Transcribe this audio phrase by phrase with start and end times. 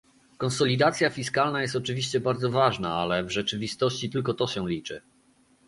[0.37, 5.01] Konsolidacja fiskalna jest oczywiście bardzo ważna, ale w rzeczywistości tylko to się liczy